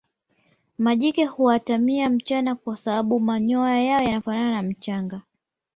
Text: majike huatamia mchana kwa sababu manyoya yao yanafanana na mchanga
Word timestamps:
majike 0.77 1.25
huatamia 1.25 2.09
mchana 2.09 2.55
kwa 2.55 2.77
sababu 2.77 3.19
manyoya 3.19 3.81
yao 3.83 4.01
yanafanana 4.01 4.51
na 4.51 4.63
mchanga 4.69 5.21